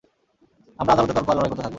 [0.79, 1.69] আমরা আদালতে তর্ক আর লড়াই করতে থাকব।